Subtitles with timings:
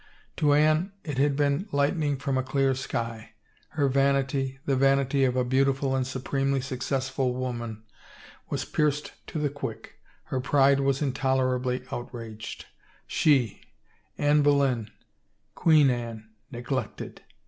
[0.37, 3.33] To Anne it had been lightning from a clear sky.
[3.77, 7.83] Her vanity, the vanity of a beautiful and supremely success ful woman,
[8.49, 9.97] was pierced to the quick,
[10.33, 12.65] her pride was in tolerably outraged.
[13.05, 13.61] She,
[14.17, 14.89] Anne Boleyn,
[15.53, 17.21] Queen Anne, neglected!